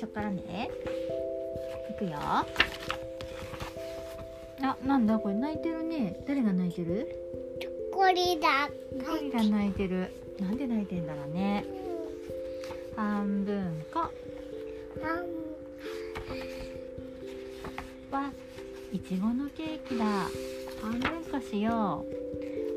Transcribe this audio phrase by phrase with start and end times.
[0.00, 0.70] 初からね。
[1.90, 2.12] いくよ。
[2.16, 2.46] あ
[4.82, 5.18] なんだ？
[5.18, 6.24] これ泣いてるね。
[6.26, 7.06] 誰が泣いてる？
[7.92, 8.70] ゴリラ
[9.06, 10.10] ゴリラ泣いてる。
[10.40, 11.66] なんで泣いてんだろうね。
[12.96, 14.00] 半分こ
[18.10, 18.32] は
[18.92, 20.04] いちごのケーキだ。
[20.80, 22.06] 半分こしよ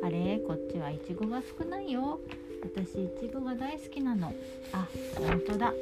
[0.02, 0.05] う。
[0.05, 0.40] あれ？
[0.45, 2.20] こっちはいちごが少ないよ。
[2.62, 4.34] 私いちごが大好きなの。
[4.73, 5.73] あ本当だ。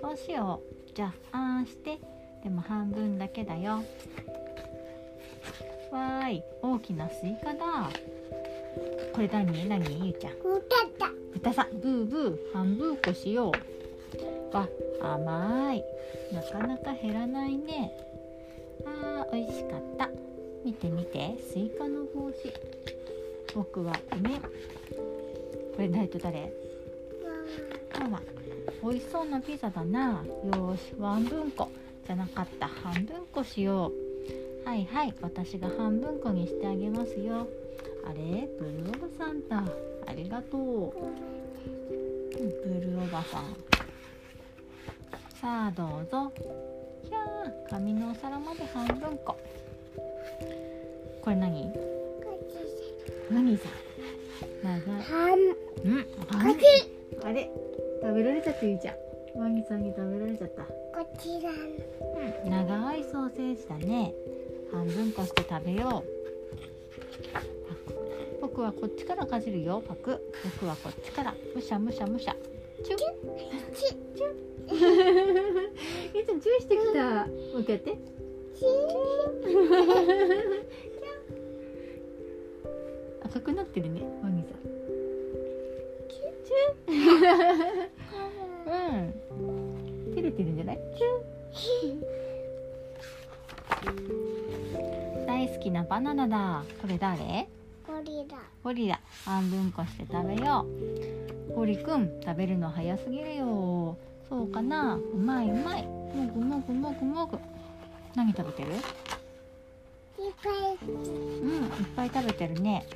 [0.00, 2.00] どうしようじゃああんして。
[2.42, 3.82] でも半分だけだよ。
[5.92, 7.90] わーい大きなスイカだ。
[9.12, 9.68] これ何？
[9.68, 10.06] 何？
[10.06, 10.32] ゆうちゃん。
[10.32, 10.60] 歌っ
[10.98, 11.78] た豚さん。
[11.80, 13.52] ブーブー半分こしよ
[14.52, 14.56] う。
[14.56, 14.66] わ
[15.02, 15.84] 甘い。
[16.32, 17.92] なかなか減らないね。
[18.86, 20.08] あー美味しかった。
[20.64, 22.34] 見て見てスイカの帽子。
[23.54, 24.30] 僕は梅。
[24.40, 24.48] こ
[25.76, 26.08] れ誰？
[26.08, 26.50] と誰
[28.00, 28.22] ママ
[28.86, 30.22] 美味しそうなピザだな。
[30.44, 31.68] よーし半分こ
[32.06, 32.68] じゃなかった。
[32.68, 33.90] 半分こしよ
[34.64, 34.68] う。
[34.68, 35.14] はいはい。
[35.20, 37.48] 私が半分こにしてあげますよ。
[38.04, 38.48] あれ？
[38.60, 39.64] ブルーおばさんだ。
[40.06, 40.60] ありがとう。
[40.60, 40.92] うん
[42.30, 43.56] ブルーおばさん。
[45.40, 46.32] さあどうぞ。
[47.02, 49.36] ひゃー紙のお皿まで半分こ。
[51.22, 51.72] これ何？
[53.32, 53.64] 何さ？
[54.62, 55.32] 長い半。
[55.84, 56.06] うん
[57.24, 57.50] あれ？
[58.02, 58.96] 食べられちゃったゆうちゃん。
[59.40, 60.62] ワニさんに食べられちゃった。
[60.62, 60.72] こ
[61.18, 61.54] ちらう
[62.48, 62.50] ん。
[62.50, 64.14] 長いソーセージだね。
[64.72, 66.16] 半分こして食べよう。
[68.40, 69.82] 僕はこっちからかじるよ。
[69.86, 70.32] パク。
[70.58, 71.34] 僕はこっちから。
[71.54, 72.36] むしゃむしゃむしゃ。
[72.84, 73.04] チュッち
[76.14, 77.26] ゆうちゃんチューしてきた。
[77.26, 77.98] もう一回やって。
[83.24, 84.02] 赤くなってるね。
[84.22, 84.60] ワニさん。
[86.08, 86.92] チュう
[87.82, 87.85] ん
[95.76, 96.64] なバナナだ。
[96.80, 97.46] これ誰？
[97.86, 98.38] ゴリラ。
[98.64, 98.98] ゴリラ。
[99.26, 100.64] 半分こして食べよ
[101.50, 101.52] う。
[101.54, 103.98] ゴリくん食べるの早すぎるよ。
[104.26, 104.94] そうかな？
[104.94, 105.82] うまいうまい。
[105.86, 107.38] もぐもぐもぐもぐ。
[108.14, 108.70] 何食べてる？
[108.72, 108.80] いっ
[110.42, 110.88] ぱい。
[110.88, 112.86] うんいっぱい食べてるね。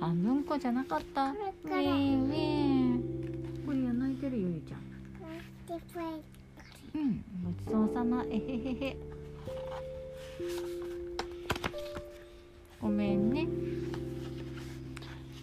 [0.00, 1.30] 半分こじゃなかった。
[1.30, 4.80] ウこれェーウェーゴリラ泣いてるよゆうちゃん。
[6.96, 8.24] うんごちそうさま。
[8.28, 8.40] えへへ
[8.88, 8.96] へ
[12.80, 13.46] ごめんね。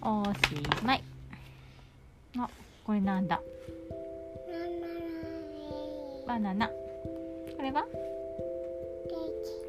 [0.01, 0.29] おし
[0.85, 1.03] まい。
[2.37, 2.49] あ
[2.85, 3.41] これなんだ？
[6.27, 6.67] バナナ。
[6.67, 6.73] こ
[7.61, 7.85] れは？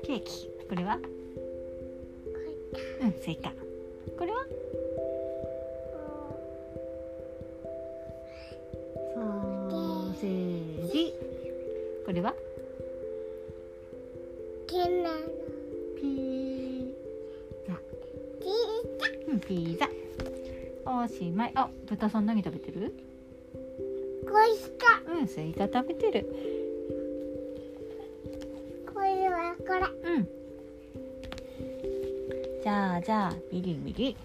[0.04, 0.48] ケーキ。
[0.68, 0.98] これは？
[3.00, 3.50] うんスイカ。
[4.18, 4.46] これは？
[9.14, 11.14] ソーセージ
[12.06, 12.34] これは？
[21.04, 21.52] おしまい。
[21.54, 22.94] あ豚さん何食べてる？
[25.06, 26.26] うんスイカ食べてる。
[30.04, 30.28] うん。
[32.62, 34.16] じゃあじゃあビリビリ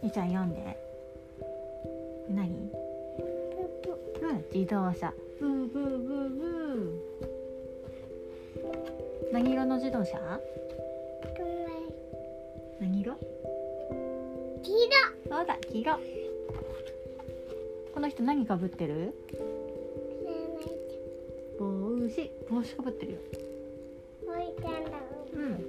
[0.00, 0.78] みーちゃん読んで。
[2.30, 2.70] 何？
[4.22, 5.12] うん自動車。
[5.40, 6.42] ブーブーブーブ。
[9.30, 10.40] ー何色の自動車？
[15.28, 15.98] そうだ黄色
[17.92, 19.14] この人何かぶってる？
[21.58, 22.30] 帽子。
[22.50, 23.18] 帽子かぶってるよ。
[25.32, 25.38] う。
[25.38, 25.64] ん。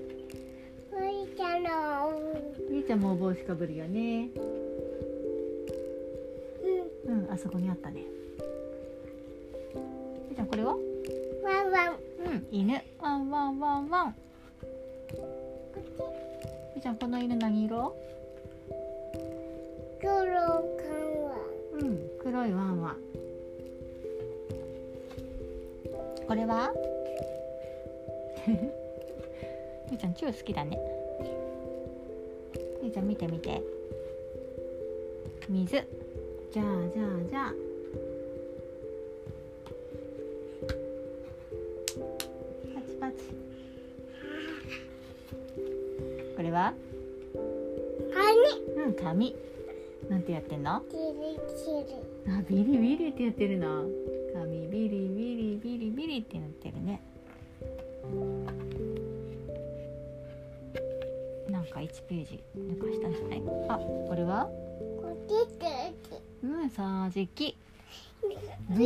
[2.72, 4.30] みーちゃんも帽子かぶるよね。
[7.06, 7.32] うん。
[7.32, 8.02] あそこにあったね。
[10.30, 10.74] みーちゃんこれは？
[10.74, 10.78] う
[12.30, 12.82] ん犬。
[13.00, 14.16] ワンワンワンワン。
[16.76, 18.05] みーちゃんこの犬何色？
[21.74, 22.98] うん黒いワンワン。
[26.28, 26.72] これは？
[29.92, 30.80] みーちゃんチュー好きだね。
[32.84, 33.62] みーちゃん見て見て。
[35.50, 35.72] 水。
[36.52, 37.54] じゃあじゃあじゃあ。
[42.76, 43.16] パチパチ。
[46.36, 46.74] これは？
[48.78, 49.36] うん紙
[50.10, 50.76] なんてやってんの？
[50.76, 50.82] あ
[52.48, 53.86] ビリビリってやってるの。
[54.34, 57.02] 紙ビリビリビリビリってなってるね。
[61.50, 63.42] なんか1ページ抜かしたんじゃない？
[63.70, 64.48] あこれは？
[66.44, 67.58] うん掃除機。
[68.24, 68.84] ウウィィー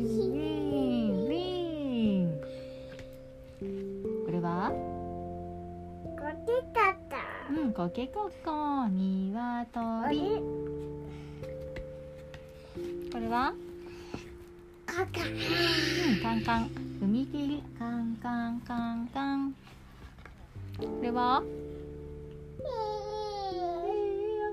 [0.00, 0.63] ンウィー
[7.74, 9.80] ったうんコケコッコニワあト
[10.10, 10.26] リれ？
[13.12, 13.52] これは？
[14.86, 16.70] カカうんカンカン。
[17.02, 19.52] 踏切カンカンカンカン。
[20.78, 21.42] これは？
[22.60, 22.66] えー、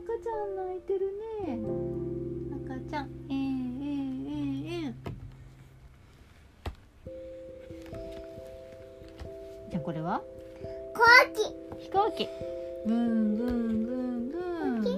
[0.03, 1.01] 赤ちゃん泣いてる
[1.45, 1.59] ね。
[2.65, 3.05] 赤ちゃん。
[3.29, 4.25] えー、えー、
[4.67, 10.21] えー、えー、じゃあこれは？
[10.93, 12.27] コーキ飛行機
[12.85, 14.41] ブンブンブンブン。
[14.41, 14.95] うん。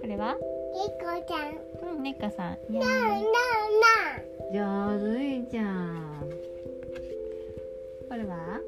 [0.00, 0.36] これは？
[0.74, 1.52] リコちゃん。
[1.96, 2.58] うん猫さん。
[2.72, 3.28] ななな
[4.52, 4.58] 上
[5.18, 6.30] 手じゃん。
[8.08, 8.60] これは？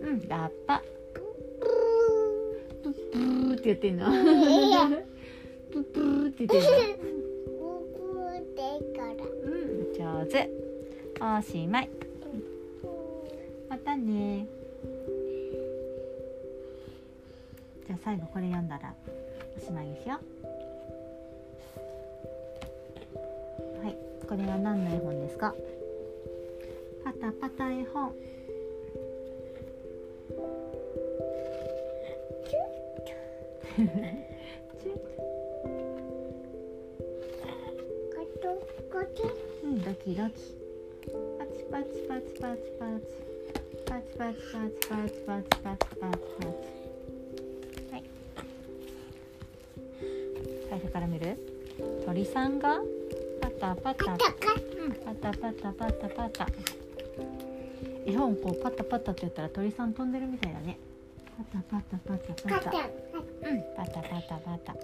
[0.00, 0.72] うんラッパ。
[0.74, 0.82] パ
[2.82, 4.02] プップーって言ってんの。
[4.12, 4.88] いや。
[5.70, 6.66] プップーって言ってんの。
[7.94, 8.60] ブブで
[8.96, 9.12] から。
[9.44, 10.32] うん上手。
[11.20, 11.88] おしまい。
[11.88, 12.03] ま
[13.84, 14.46] たね。
[17.86, 18.94] じゃあ最後これ読んだら
[19.56, 20.14] おしまいですよ。
[23.82, 23.96] はい
[24.26, 25.54] これは何の絵本ですか？
[27.04, 28.14] パタパタ絵本。
[39.62, 40.54] うんドキドキ。
[41.38, 43.33] パチパチパチパチパチ
[43.94, 46.48] パチパチパチパチパチパチパチパチ
[47.92, 48.04] はい
[50.68, 51.38] 最初から見る
[52.04, 52.80] 鳥さんが
[53.40, 54.24] パタパタパタ
[55.30, 56.46] パタパタパタ
[58.04, 60.76] 絵本こうパタパタって言ったら鳥さん飛んでるみたいだね
[61.52, 62.78] パタパタパタパタ
[63.48, 64.74] うんパタパタパタ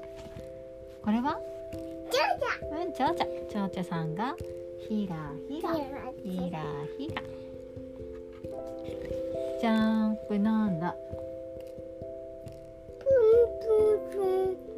[1.03, 4.37] これはうんちょうちょちょうちょさんが
[4.89, 5.17] ひら
[5.49, 6.63] ひらひら
[6.97, 7.40] ひら
[9.61, 10.97] じゃーんこれなんだ。
[12.99, 13.67] プンプ
[13.97, 14.25] ンプン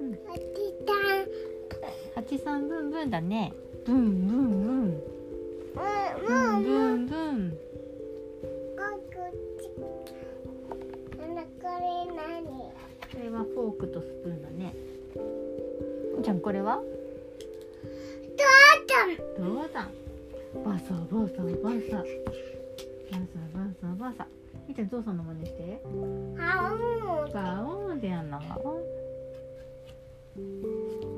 [0.01, 0.43] うんあて
[0.85, 0.93] た
[2.21, 3.53] 八三ブンブンだね。
[3.85, 5.03] ブンブンブン
[5.75, 6.99] うんブうんうん。
[6.99, 7.59] ンブンブン
[11.61, 11.85] これ
[12.17, 12.43] 何？
[12.45, 12.73] こ
[13.23, 14.75] れはフォークとスプーンだね。
[16.23, 16.81] じゃんこれは？
[19.39, 19.89] どうだ
[20.65, 21.49] バサバサバ
[21.89, 22.03] サ。
[23.13, 24.27] バサバサバサ
[24.69, 25.81] みーちゃんゾウさんの真似して。
[25.83, 26.37] トン。
[26.37, 26.73] ハ
[27.65, 28.41] オーンでやんの。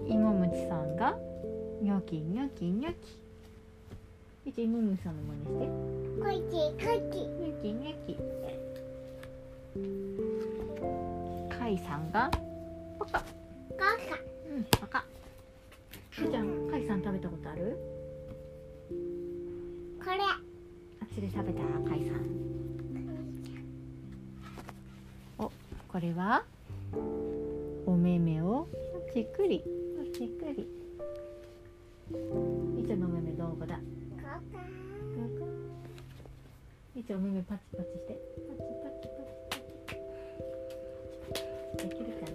[0.07, 1.15] 芋虫さんが
[1.81, 3.21] ニョキニョキニョキ。
[4.47, 5.67] みーちゃん芋虫さんの真似して。
[6.21, 6.55] こっち
[6.85, 7.15] こっち。
[7.27, 8.17] ニョキニョキ。
[11.59, 12.31] カイさんが
[12.99, 13.13] パカ。
[13.13, 13.25] カカ。
[14.51, 15.05] うんパカ。
[16.19, 17.77] みーちゃんカイさん食べたことある？
[20.03, 20.17] これ。
[20.21, 22.25] あっちで食べたカイさん
[25.95, 26.43] これは？
[27.87, 28.67] お目目を
[29.13, 29.63] ちっくり。
[30.13, 30.67] ちっくり。
[32.11, 33.79] みーちのお目目どこだ？
[34.21, 34.41] カカ
[36.97, 38.19] みーちお目目パチパチして。
[38.49, 38.91] パチパ
[41.79, 42.27] チできるか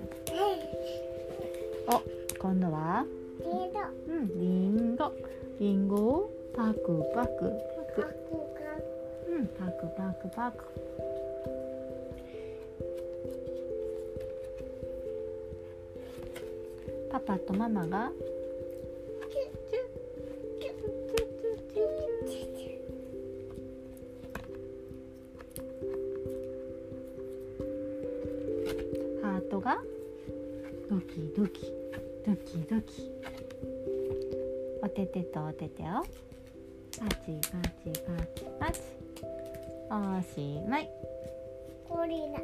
[1.91, 1.97] な？
[1.97, 2.01] お
[2.39, 3.03] 今度は？
[3.39, 3.51] けど
[4.07, 5.11] うんリンゴ。
[5.59, 7.51] リンゴをパクパク。
[7.97, 8.07] パカクク。
[8.07, 8.63] カ
[9.27, 10.63] うんパクパクパク
[17.11, 18.11] パパとママが
[29.21, 29.77] ハートが
[30.89, 31.73] ドキドキ
[32.25, 33.11] ドキドキ。
[34.83, 35.85] おててとおててを。
[35.85, 38.81] パチパチパチパチ。
[39.89, 40.89] おしまい。
[41.89, 42.41] ゴリラ。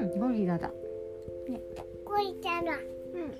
[0.00, 0.70] うんゴリラだ。
[2.04, 3.30] ゴリラだ嗯。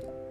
[0.00, 0.21] Bye.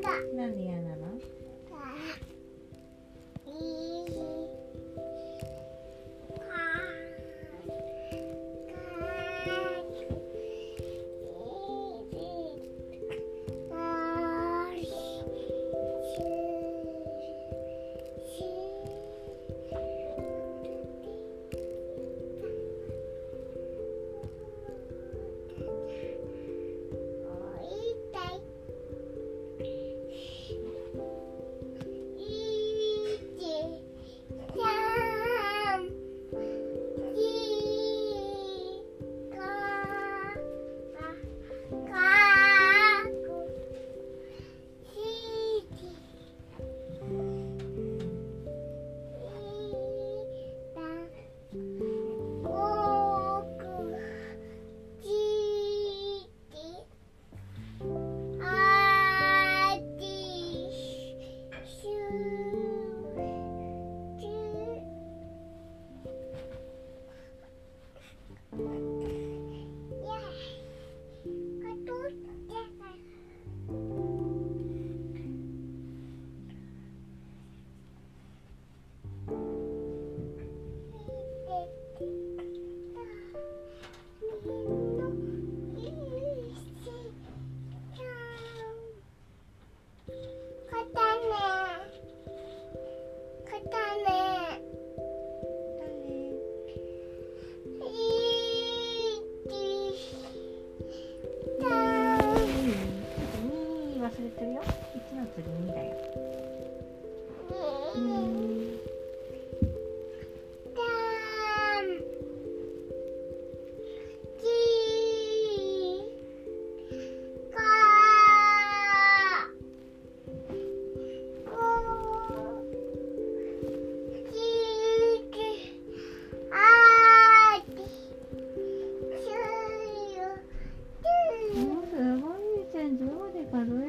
[0.00, 0.79] だだだ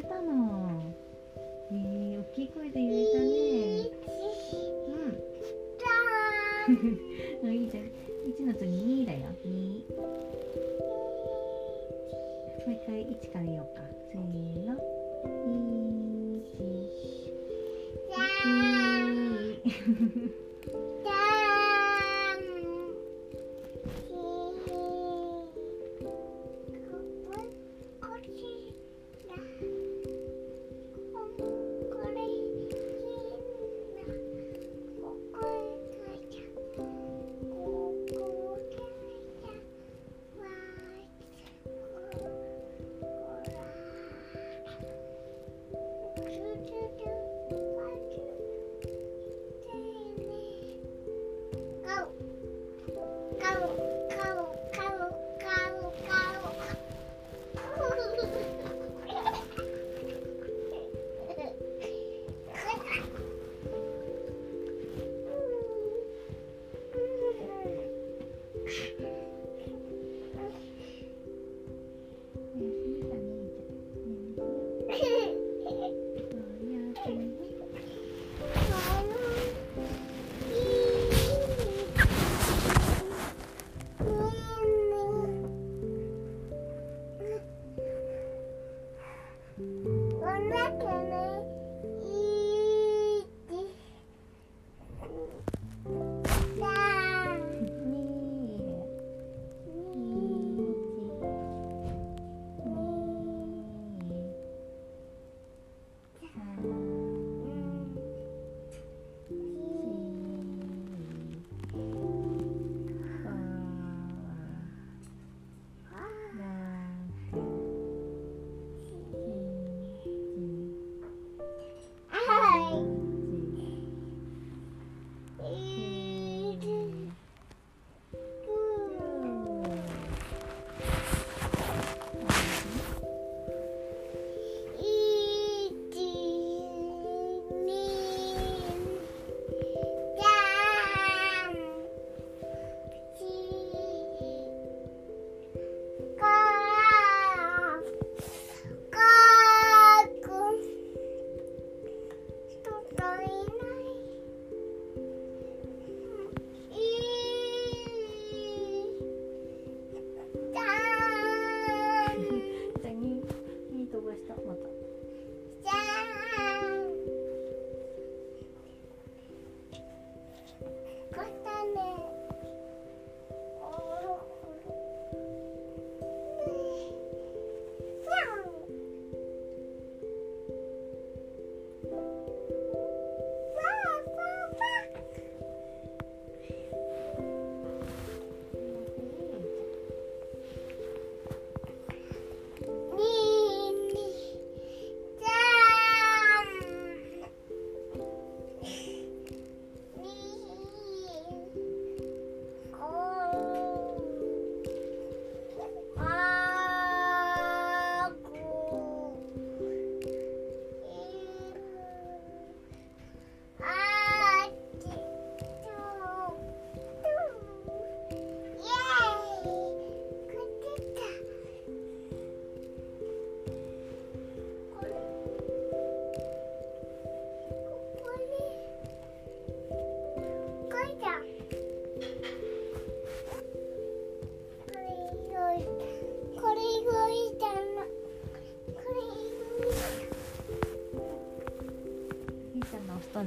[0.02, 0.40] れたの。
[46.67, 47.21] choo-choo.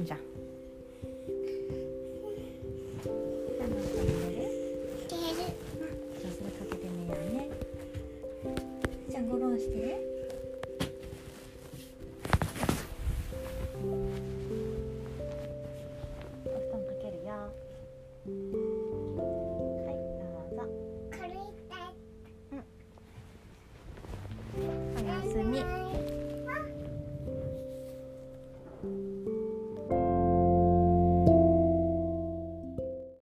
[0.03, 0.17] ちゃ